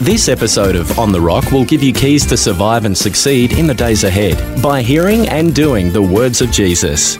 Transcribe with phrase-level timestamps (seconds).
[0.00, 3.66] This episode of On the Rock will give you keys to survive and succeed in
[3.66, 7.16] the days ahead by hearing and doing the words of Jesus.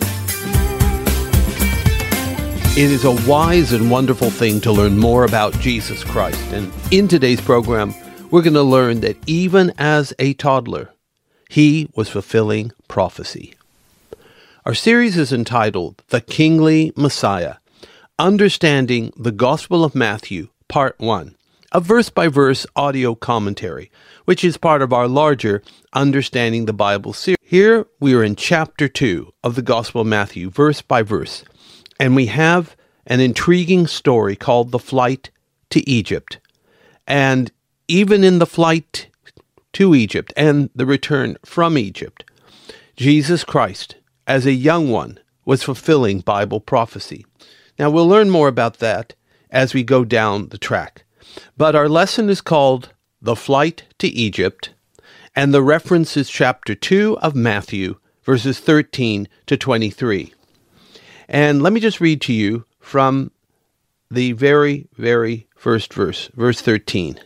[2.78, 6.40] It is a wise and wonderful thing to learn more about Jesus Christ.
[6.52, 7.92] And in today's program,
[8.30, 10.88] we're going to learn that even as a toddler,
[11.50, 13.52] he was fulfilling prophecy.
[14.64, 17.56] Our series is entitled The Kingly Messiah
[18.18, 21.34] Understanding the Gospel of Matthew, Part 1
[21.72, 23.90] a verse by verse audio commentary,
[24.24, 27.38] which is part of our larger Understanding the Bible series.
[27.42, 31.44] Here we are in chapter 2 of the Gospel of Matthew, verse by verse,
[32.00, 35.30] and we have an intriguing story called The Flight
[35.70, 36.38] to Egypt.
[37.06, 37.52] And
[37.86, 39.08] even in the flight
[39.74, 42.24] to Egypt and the return from Egypt,
[42.96, 43.96] Jesus Christ,
[44.26, 47.24] as a young one, was fulfilling Bible prophecy.
[47.78, 49.14] Now we'll learn more about that
[49.50, 51.04] as we go down the track.
[51.56, 54.70] But our lesson is called The Flight to Egypt,
[55.34, 60.32] and the reference is chapter 2 of Matthew, verses 13 to 23.
[61.28, 63.30] And let me just read to you from
[64.10, 67.20] the very, very first verse, verse 13.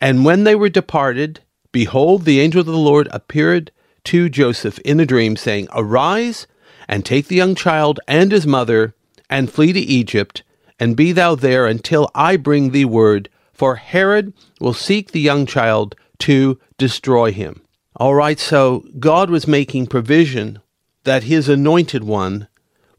[0.00, 1.40] And when they were departed,
[1.72, 3.70] behold, the angel of the Lord appeared
[4.04, 6.46] to Joseph in a dream, saying, Arise
[6.88, 8.94] and take the young child and his mother,
[9.28, 10.42] and flee to Egypt
[10.78, 15.46] and be thou there until I bring thee word, for Herod will seek the young
[15.46, 17.62] child to destroy him.
[17.96, 20.60] All right, so God was making provision
[21.04, 22.48] that his anointed one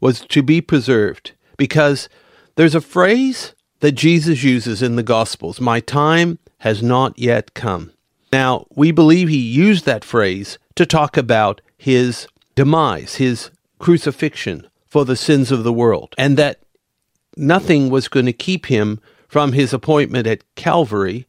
[0.00, 2.08] was to be preserved because
[2.56, 7.92] there's a phrase that Jesus uses in the Gospels My time has not yet come.
[8.32, 15.04] Now, we believe he used that phrase to talk about his demise, his crucifixion for
[15.04, 16.60] the sins of the world, and that
[17.38, 21.26] nothing was going to keep him from his appointment at Calvary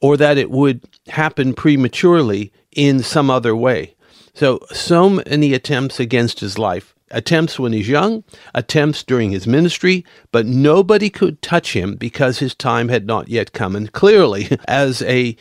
[0.00, 3.94] or that it would happen prematurely in some other way.
[4.34, 6.94] So, so many attempts against his life.
[7.10, 8.24] Attempts when he's young,
[8.54, 13.52] attempts during his ministry, but nobody could touch him because his time had not yet
[13.52, 13.76] come.
[13.76, 15.36] And clearly, as a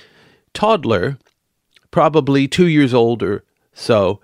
[0.54, 1.18] toddler,
[1.90, 4.20] probably two years old or so,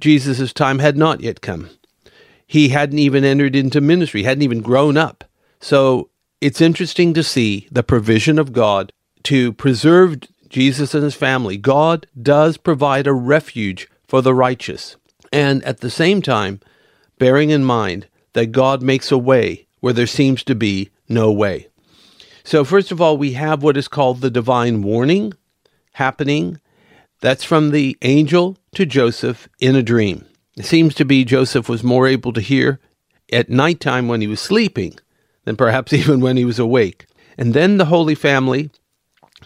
[0.00, 1.70] Jesus' time had not yet come
[2.50, 5.22] he hadn't even entered into ministry, hadn't even grown up.
[5.60, 10.18] So it's interesting to see the provision of God to preserve
[10.48, 11.56] Jesus and his family.
[11.56, 14.96] God does provide a refuge for the righteous.
[15.32, 16.58] And at the same time,
[17.20, 21.68] bearing in mind that God makes a way where there seems to be no way.
[22.42, 25.34] So, first of all, we have what is called the divine warning
[25.92, 26.60] happening.
[27.20, 30.26] That's from the angel to Joseph in a dream.
[30.60, 32.80] It seems to be Joseph was more able to hear
[33.32, 34.98] at nighttime when he was sleeping
[35.46, 37.06] than perhaps even when he was awake.
[37.38, 38.70] And then the Holy Family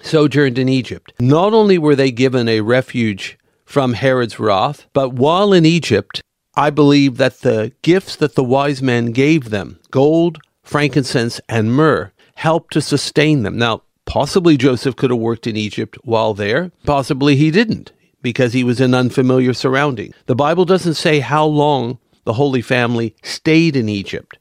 [0.03, 1.13] sojourned in Egypt.
[1.21, 6.21] Not only were they given a refuge from Herod's wrath, but while in Egypt,
[6.57, 12.11] I believe that the gifts that the wise men gave them gold, frankincense, and myrrh
[12.35, 13.57] helped to sustain them.
[13.57, 17.93] Now, possibly Joseph could have worked in Egypt while there, possibly he didn't
[18.25, 20.15] because he was in unfamiliar surrounding.
[20.25, 24.39] The Bible doesn't say how long the Holy Family stayed in Egypt,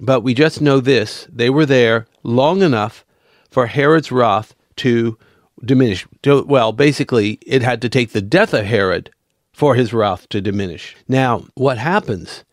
[0.00, 3.04] but we just know this they were there long enough
[3.50, 5.18] for Herod's wrath to
[5.62, 6.06] diminish.
[6.24, 9.10] Well, basically, it had to take the death of Herod
[9.52, 10.96] for his wrath to diminish.
[11.06, 12.44] Now, what happens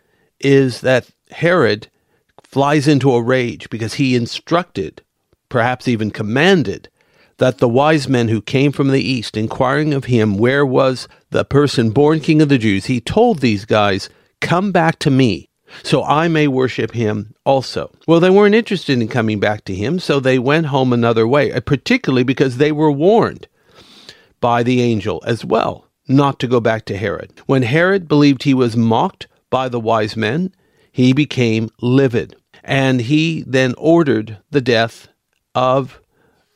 [0.42, 1.88] is that Herod
[2.44, 5.02] flies into a rage because he instructed,
[5.48, 6.90] perhaps even commanded,
[7.38, 11.44] that the wise men who came from the east, inquiring of him where was the
[11.44, 14.10] person born king of the Jews, he told these guys,
[14.42, 15.50] Come back to me,
[15.84, 17.92] so I may worship him also.
[18.08, 21.52] Well, they weren't interested in coming back to him, so they went home another way,
[21.52, 23.48] uh, particularly because they were warned
[24.40, 25.86] by the angel as well.
[26.08, 27.34] not to go back to Herod.
[27.48, 30.54] When Herod believed he was mocked by the wise men,
[30.92, 32.36] he became livid.
[32.64, 35.08] And he then ordered the death
[35.54, 36.00] of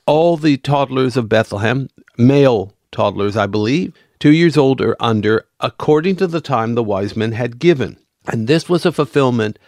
[0.09, 6.15] all the toddlers of Bethlehem, male toddlers, I believe, two years old or under, according
[6.15, 7.95] to the time the wise men had given.
[8.25, 9.59] And this was a fulfillment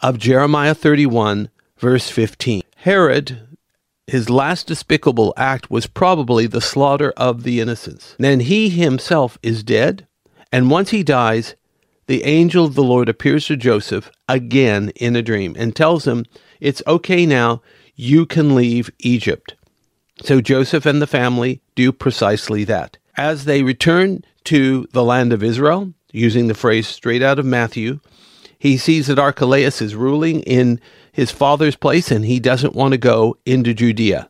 [0.00, 2.62] of Jeremiah 31, verse 15.
[2.76, 3.46] Herod,
[4.06, 8.16] his last despicable act was probably the slaughter of the innocents.
[8.18, 10.06] Then he himself is dead,
[10.50, 11.56] and once he dies,
[12.06, 16.24] the angel of the Lord appears to Joseph again in a dream and tells him,
[16.58, 17.60] It's okay now,
[17.94, 19.56] you can leave Egypt.
[20.22, 22.98] So Joseph and the family do precisely that.
[23.16, 28.00] As they return to the land of Israel, using the phrase straight out of Matthew,
[28.58, 30.80] he sees that Archelaus is ruling in
[31.12, 34.28] his father's place and he doesn't want to go into Judea.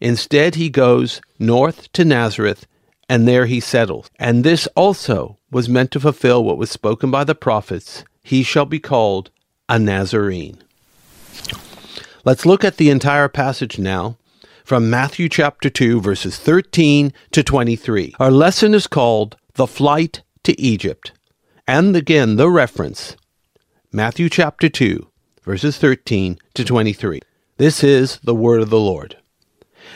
[0.00, 2.66] Instead, he goes north to Nazareth
[3.08, 4.10] and there he settles.
[4.18, 8.66] And this also was meant to fulfill what was spoken by the prophets he shall
[8.66, 9.30] be called
[9.68, 10.62] a Nazarene.
[12.24, 14.16] Let's look at the entire passage now
[14.66, 18.16] from Matthew chapter 2, verses 13 to 23.
[18.18, 21.12] Our lesson is called The Flight to Egypt.
[21.68, 23.16] And again, the reference
[23.92, 25.06] Matthew chapter 2,
[25.44, 27.20] verses 13 to 23.
[27.58, 29.16] This is the word of the Lord.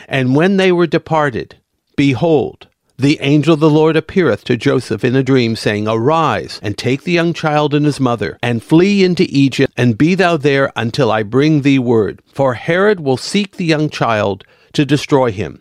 [0.07, 1.57] And when they were departed,
[1.97, 6.79] behold, the angel of the Lord appeareth to Joseph in a dream, saying, Arise, and
[6.79, 10.71] take the young child and his mother, and flee into Egypt, and be thou there
[10.77, 12.23] until I bring thee word.
[12.33, 15.61] For Herod will seek the young child to destroy him.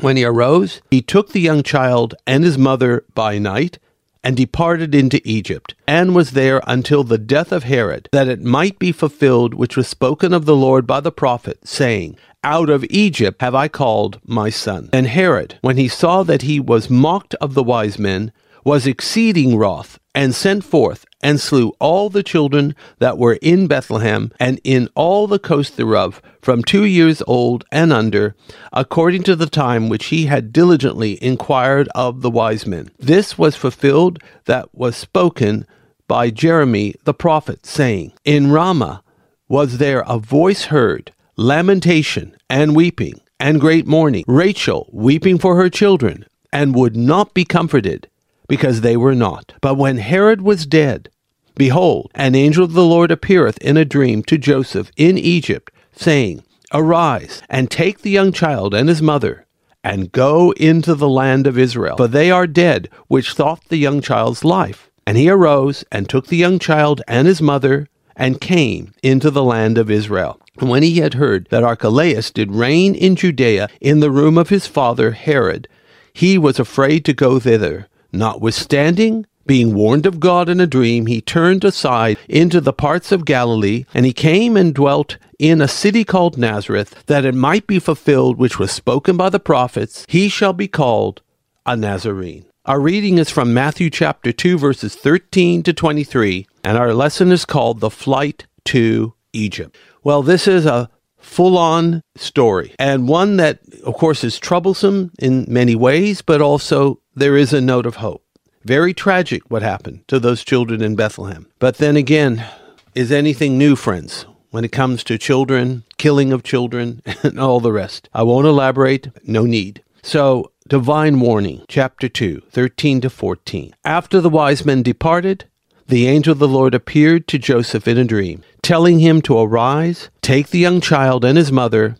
[0.00, 3.78] When he arose, he took the young child and his mother by night,
[4.22, 8.78] and departed into Egypt, and was there until the death of Herod, that it might
[8.78, 13.42] be fulfilled which was spoken of the Lord by the prophet, saying, out of Egypt
[13.42, 14.88] have I called my son.
[14.92, 18.32] And Herod, when he saw that he was mocked of the wise men,
[18.64, 24.32] was exceeding wroth, and sent forth and slew all the children that were in Bethlehem
[24.40, 28.34] and in all the coast thereof, from two years old and under,
[28.72, 32.90] according to the time which he had diligently inquired of the wise men.
[32.98, 35.66] This was fulfilled that was spoken
[36.08, 39.02] by Jeremy the prophet, saying, In Ramah
[39.48, 45.70] was there a voice heard lamentation and weeping and great mourning, Rachel weeping for her
[45.70, 48.08] children, and would not be comforted,
[48.50, 49.54] because they were not.
[49.62, 51.08] But when Herod was dead,
[51.54, 56.42] behold, an angel of the Lord appeareth in a dream to Joseph in Egypt, saying,
[56.74, 59.46] Arise, and take the young child and his mother,
[59.82, 64.00] and go into the land of Israel, for they are dead which thought the young
[64.00, 64.90] child's life.
[65.06, 69.42] And he arose and took the young child and his mother, and came into the
[69.42, 70.40] land of Israel.
[70.58, 74.50] And when he had heard that Archelaus did reign in Judea in the room of
[74.50, 75.66] his father Herod,
[76.12, 77.88] he was afraid to go thither.
[78.12, 83.24] Notwithstanding, being warned of God in a dream, he turned aside into the parts of
[83.24, 87.78] Galilee, and he came and dwelt in a city called Nazareth, that it might be
[87.78, 91.22] fulfilled which was spoken by the prophets, he shall be called
[91.66, 92.44] a Nazarene.
[92.66, 97.44] Our reading is from Matthew chapter 2, verses 13 to 23, and our lesson is
[97.44, 99.76] called The Flight to Egypt.
[100.04, 105.46] Well, this is a full on story and one that, of course, is troublesome in
[105.48, 108.24] many ways, but also there is a note of hope.
[108.64, 111.46] Very tragic what happened to those children in Bethlehem.
[111.58, 112.46] But then again,
[112.94, 117.72] is anything new, friends, when it comes to children, killing of children, and all the
[117.72, 118.08] rest?
[118.14, 119.82] I won't elaborate, no need.
[120.02, 123.74] So, Divine Warning, chapter 2, 13 to 14.
[123.84, 125.44] After the wise men departed,
[125.86, 130.08] the angel of the Lord appeared to Joseph in a dream, telling him to arise,
[130.22, 131.96] take the young child and his mother,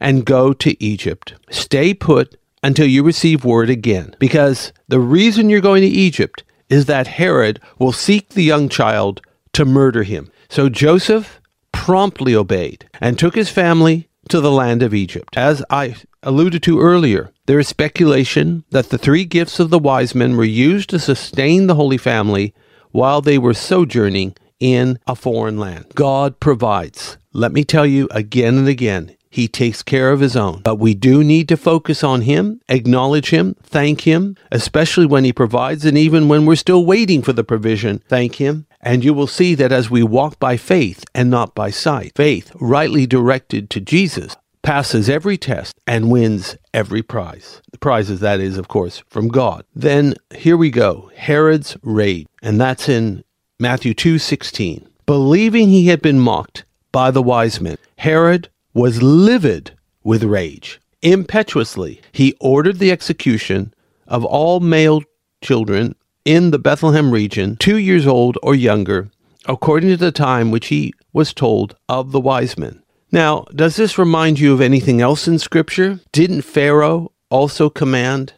[0.00, 1.34] and go to Egypt.
[1.48, 6.86] Stay put until you receive word again, because the reason you're going to Egypt is
[6.86, 9.20] that Herod will seek the young child
[9.52, 10.30] to murder him.
[10.48, 11.40] So Joseph
[11.72, 15.36] promptly obeyed and took his family to the land of Egypt.
[15.36, 20.14] As I alluded to earlier, there is speculation that the three gifts of the wise
[20.14, 22.54] men were used to sustain the Holy Family
[22.90, 25.86] while they were sojourning in a foreign land.
[25.94, 27.16] God provides.
[27.32, 30.62] Let me tell you again and again, He takes care of His own.
[30.62, 35.32] But we do need to focus on Him, acknowledge Him, thank Him, especially when He
[35.32, 38.66] provides, and even when we're still waiting for the provision, thank Him.
[38.80, 42.52] And you will see that as we walk by faith and not by sight, faith
[42.60, 47.62] rightly directed to Jesus passes every test and wins every prize.
[47.72, 49.64] The prizes, that is, of course, from God.
[49.74, 52.26] Then here we go Herod's rage.
[52.42, 53.24] And that's in
[53.58, 54.86] Matthew 2:16.
[55.06, 59.72] Believing he had been mocked by the wise men, Herod was livid
[60.02, 60.80] with rage.
[61.02, 63.72] Impetuously, he ordered the execution
[64.06, 65.02] of all male
[65.42, 65.94] children
[66.24, 69.10] in the Bethlehem region, two years old or younger,
[69.46, 72.82] according to the time which he was told of the wise men.
[73.10, 76.00] Now, does this remind you of anything else in Scripture?
[76.12, 78.34] Didn't Pharaoh also command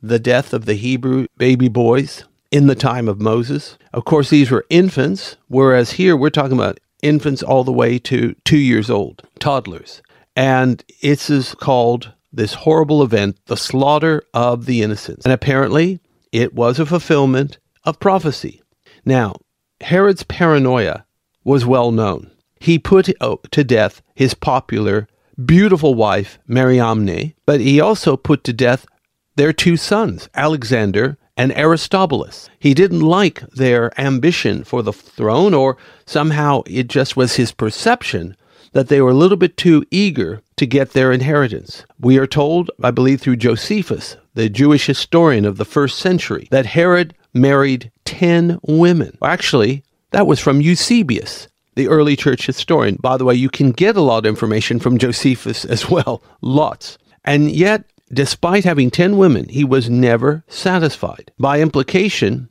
[0.00, 3.76] the death of the Hebrew baby boys in the time of Moses?
[3.92, 8.34] Of course, these were infants, whereas here we're talking about infants all the way to
[8.44, 10.02] two years old, toddlers.
[10.34, 15.26] And it is called this horrible event, the slaughter of the innocents.
[15.26, 18.62] And apparently, it was a fulfillment of prophecy.
[19.04, 19.34] Now,
[19.80, 21.04] Herod's paranoia
[21.44, 22.30] was well known.
[22.58, 25.08] He put oh, to death his popular,
[25.44, 28.86] beautiful wife, Mariamne, but he also put to death
[29.34, 32.48] their two sons, Alexander and Aristobulus.
[32.58, 38.36] He didn't like their ambition for the throne, or somehow it just was his perception
[38.72, 41.84] that they were a little bit too eager to get their inheritance.
[42.00, 46.66] We are told, I believe through Josephus, the Jewish historian of the first century, that
[46.66, 49.16] Herod married 10 women.
[49.22, 52.96] Actually, that was from Eusebius, the early church historian.
[53.00, 56.98] By the way, you can get a lot of information from Josephus as well, lots.
[57.24, 61.32] And yet, despite having 10 women, he was never satisfied.
[61.38, 62.50] By implication,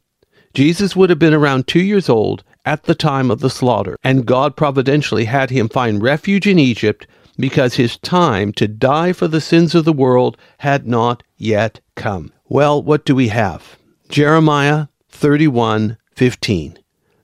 [0.54, 4.26] Jesus would have been around two years old at the time of the slaughter, and
[4.26, 9.42] God providentially had him find refuge in Egypt because his time to die for the
[9.42, 12.32] sins of the world had not yet come.
[12.48, 13.78] Well, what do we have?
[14.10, 16.78] Jeremiah 31:15.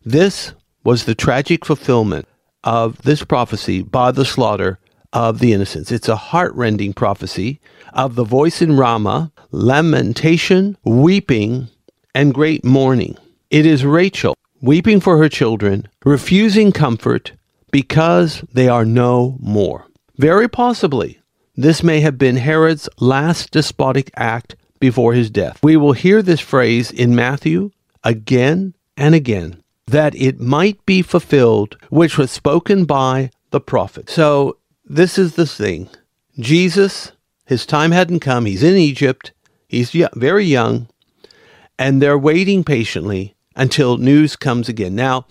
[0.06, 0.54] This
[0.84, 2.28] was the tragic fulfillment
[2.64, 4.80] of this prophecy by the slaughter
[5.14, 5.92] of the innocents.
[5.92, 7.60] It's a heartrending prophecy
[7.94, 11.70] of the voice in Ramah, lamentation, weeping,
[12.14, 13.18] and great mourning.
[13.50, 17.34] It is Rachel weeping for her children, refusing comfort
[17.72, 19.86] because they are no more.
[20.18, 21.20] Very possibly,
[21.56, 25.60] this may have been Herod's last despotic act before his death.
[25.64, 27.72] We will hear this phrase in Matthew
[28.04, 34.10] again and again that it might be fulfilled, which was spoken by the prophet.
[34.10, 34.58] So,
[34.90, 35.90] this is the thing
[36.40, 37.12] Jesus,
[37.46, 38.46] his time hadn't come.
[38.46, 39.32] He's in Egypt,
[39.68, 40.88] he's very young,
[41.78, 44.96] and they're waiting patiently until news comes again.
[44.96, 45.26] Now,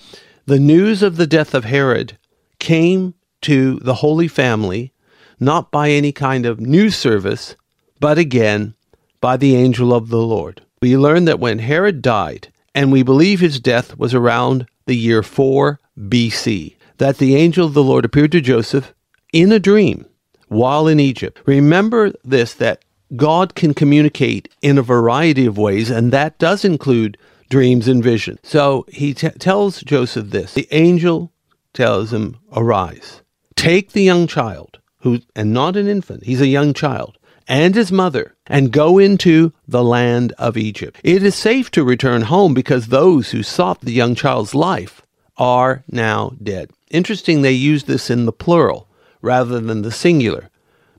[0.46, 2.18] the news of the death of Herod
[2.58, 4.92] came to the Holy Family
[5.38, 7.56] not by any kind of news service,
[8.00, 8.74] but again
[9.20, 10.62] by the angel of the Lord.
[10.80, 15.22] We learn that when Herod died, and we believe his death was around the year
[15.22, 18.94] 4 BC, that the angel of the Lord appeared to Joseph
[19.36, 20.06] in a dream
[20.48, 21.42] while in Egypt.
[21.44, 22.82] Remember this that
[23.14, 27.18] God can communicate in a variety of ways, and that does include
[27.50, 28.40] dreams and visions.
[28.42, 31.32] So he t- tells Joseph this the angel
[31.74, 33.20] tells him, Arise,
[33.56, 37.92] take the young child, who, and not an infant, he's a young child, and his
[37.92, 40.98] mother, and go into the land of Egypt.
[41.04, 45.02] It is safe to return home because those who sought the young child's life
[45.36, 46.70] are now dead.
[46.90, 48.88] Interesting, they use this in the plural
[49.22, 50.50] rather than the singular,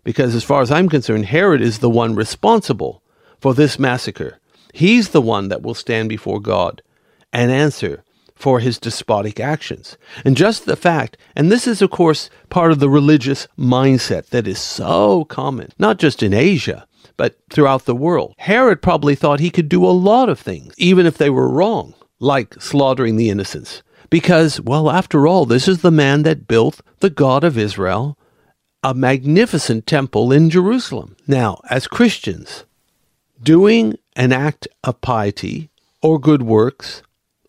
[0.04, 3.02] because as far as I'm concerned, Herod is the one responsible
[3.40, 4.40] for this massacre.
[4.74, 6.82] He's the one that will stand before God
[7.34, 8.04] and answer
[8.36, 9.98] for his despotic actions.
[10.24, 14.48] And just the fact, and this is, of course, part of the religious mindset that
[14.48, 18.36] is so common, not just in Asia, but throughout the world.
[18.38, 21.96] Herod probably thought he could do a lot of things, even if they were wrong,
[22.20, 23.82] like slaughtering the innocents.
[24.10, 28.18] Because, well, after all, this is the man that built the God of Israel
[28.84, 31.16] a magnificent temple in Jerusalem.
[31.28, 32.64] Now, as Christians,
[33.42, 35.70] doing an act of piety
[36.02, 37.02] or good works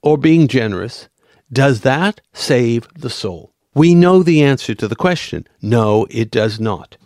[0.03, 1.09] or being generous,
[1.53, 3.53] does that save the soul?
[3.75, 5.47] We know the answer to the question.
[5.63, 6.97] No, it does not.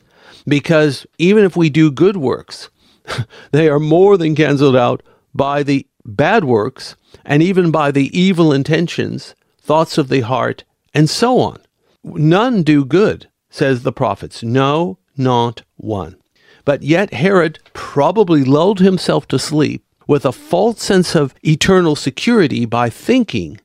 [0.47, 2.71] Because even if we do good works,
[3.51, 5.03] they are more than cancelled out
[5.35, 11.09] by the bad works and even by the evil intentions, thoughts of the heart, and
[11.09, 11.61] so on.
[12.05, 14.43] None do good, says the prophets.
[14.43, 16.17] No, not one.
[16.65, 22.65] But yet Herod probably lulled himself to sleep with a false sense of eternal security
[22.65, 23.61] by thinking,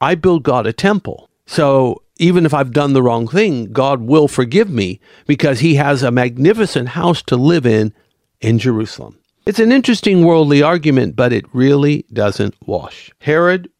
[0.00, 1.28] I build God a temple.
[1.46, 6.02] So even if I've done the wrong thing, God will forgive me because he has
[6.02, 7.92] a magnificent house to live in
[8.40, 9.18] in Jerusalem.
[9.46, 13.10] It's an interesting worldly argument, but it really doesn't wash.
[13.20, 13.70] Herod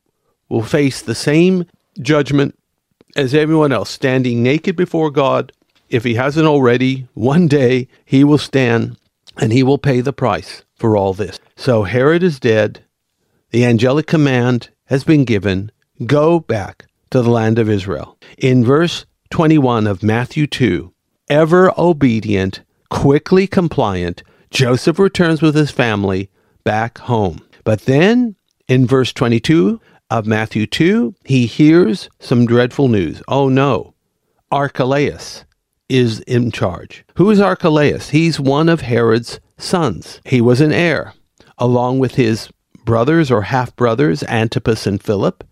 [0.51, 1.65] will face the same
[2.03, 2.59] judgment
[3.17, 5.53] as everyone else, standing naked before God
[5.91, 8.97] if he hasn't already, one day he will stand
[9.37, 11.39] and he will pay the price for all this.
[11.57, 12.85] So Herod is dead.
[13.51, 15.73] The angelic command has been given
[16.07, 18.17] go back to the land of Israel.
[18.39, 20.93] In verse 21 of Matthew 2,
[21.29, 26.31] ever obedient, quickly compliant, Joseph returns with his family
[26.63, 27.41] back home.
[27.65, 28.37] But then
[28.69, 29.81] in verse 22
[30.11, 33.23] of Matthew 2, he hears some dreadful news.
[33.29, 33.95] Oh no,
[34.51, 35.45] Archelaus
[35.89, 37.05] is in charge.
[37.17, 38.11] Who is Archelaus?
[38.11, 40.21] He's one of Herod's sons.
[40.25, 41.15] He was an heir,
[41.59, 42.51] along with his
[42.85, 45.45] brothers or half brothers, Antipas and Philip.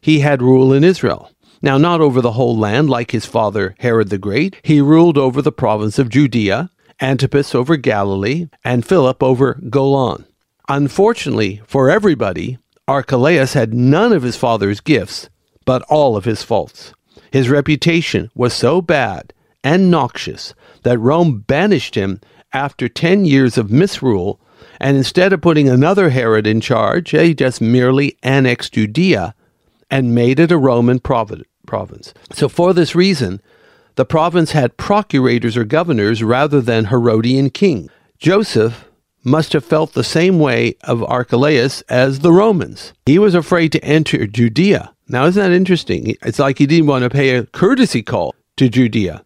[0.00, 1.30] He had rule in Israel.
[1.62, 4.56] Now, not over the whole land like his father Herod the Great.
[4.62, 10.24] He ruled over the province of Judea, Antipas over Galilee, and Philip over Golan.
[10.68, 12.58] Unfortunately for everybody,
[12.88, 15.28] Archelaus had none of his father's gifts,
[15.64, 16.92] but all of his faults.
[17.30, 19.32] His reputation was so bad
[19.62, 22.20] and noxious that Rome banished him
[22.52, 24.40] after 10 years of misrule,
[24.80, 29.34] and instead of putting another Herod in charge, they just merely annexed Judea
[29.90, 32.14] and made it a Roman province.
[32.32, 33.40] So, for this reason,
[33.96, 37.90] the province had procurators or governors rather than Herodian king.
[38.18, 38.89] Joseph
[39.22, 42.92] must have felt the same way of Archelaus as the Romans.
[43.06, 44.94] He was afraid to enter Judea.
[45.08, 46.16] Now, isn't that interesting?
[46.22, 49.24] It's like he didn't want to pay a courtesy call to Judea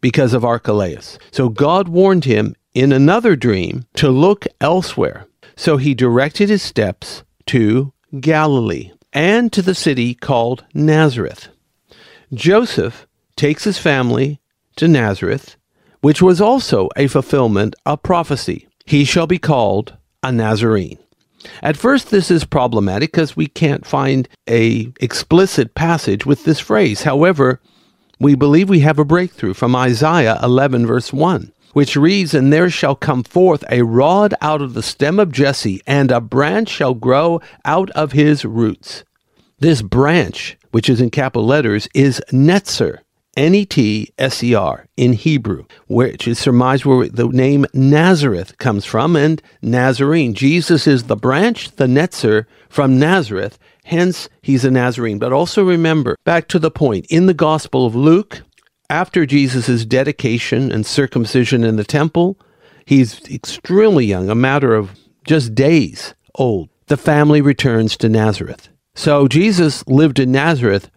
[0.00, 1.18] because of Archelaus.
[1.30, 5.26] So God warned him in another dream to look elsewhere.
[5.56, 11.48] So he directed his steps to Galilee and to the city called Nazareth.
[12.32, 14.40] Joseph takes his family
[14.76, 15.56] to Nazareth,
[16.00, 18.68] which was also a fulfillment of prophecy.
[18.84, 20.98] He shall be called a Nazarene.
[21.62, 27.02] At first, this is problematic because we can't find a explicit passage with this phrase.
[27.02, 27.60] However,
[28.18, 32.70] we believe we have a breakthrough from Isaiah 11, verse 1, which reads, And there
[32.70, 36.94] shall come forth a rod out of the stem of Jesse, and a branch shall
[36.94, 39.04] grow out of his roots.
[39.58, 42.98] This branch, which is in capital letters, is Netzer,
[43.36, 48.56] N E T S E R in Hebrew, which is surmised where the name Nazareth
[48.58, 50.34] comes from, and Nazarene.
[50.34, 55.18] Jesus is the branch, the Netzer, from Nazareth, hence he's a Nazarene.
[55.18, 58.42] But also remember, back to the point, in the Gospel of Luke,
[58.90, 62.38] after Jesus' dedication and circumcision in the temple,
[62.84, 64.90] he's extremely young, a matter of
[65.24, 66.68] just days old.
[66.86, 68.68] The family returns to Nazareth.
[68.94, 70.90] So Jesus lived in Nazareth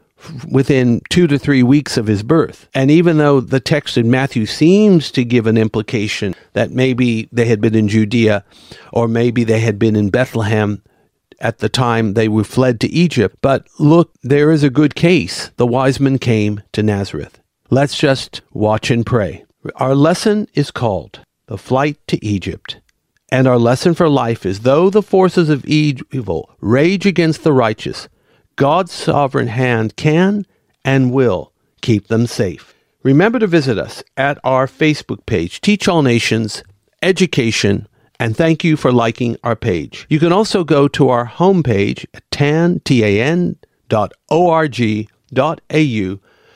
[0.52, 2.68] within two to three weeks of his birth.
[2.74, 7.46] And even though the text in Matthew seems to give an implication that maybe they
[7.46, 8.44] had been in Judea
[8.92, 10.82] or maybe they had been in Bethlehem
[11.40, 15.52] at the time they were fled to Egypt, but look, there is a good case.
[15.58, 17.40] The wise men came to Nazareth.
[17.70, 19.46] Let's just watch and pray.
[19.76, 22.80] Our lesson is called The Flight to Egypt.
[23.30, 28.08] And our lesson for life is though the forces of evil rage against the righteous,
[28.58, 30.46] God's sovereign hand can
[30.84, 32.74] and will keep them safe.
[33.04, 36.64] Remember to visit us at our Facebook page, Teach All Nations
[37.02, 37.88] Education,
[38.20, 40.08] and thank you for liking our page.
[40.10, 43.56] You can also go to our homepage at tan.org.au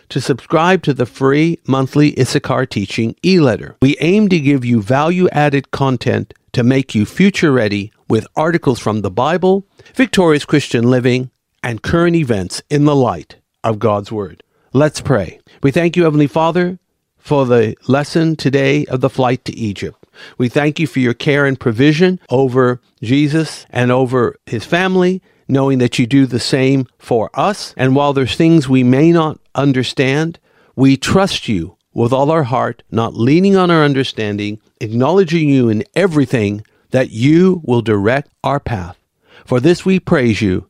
[0.10, 3.78] to subscribe to the free monthly Issachar Teaching e-letter.
[3.82, 9.02] We aim to give you value-added content to make you future ready with articles from
[9.02, 11.30] the Bible, victorious Christian living,
[11.64, 14.44] and current events in the light of God's Word.
[14.74, 15.40] Let's pray.
[15.62, 16.80] We thank you, Heavenly Father,
[17.18, 19.98] for the lesson today of the flight to Egypt.
[20.38, 25.80] We thank you for your care and provision over Jesus and over his family, knowing
[25.80, 27.74] that you do the same for us.
[27.78, 30.40] And while there's things we may not understand,
[30.76, 35.84] we trust you with all our heart, not leaning on our understanding, acknowledging you in
[35.96, 38.98] everything, that you will direct our path.
[39.46, 40.70] For this we praise you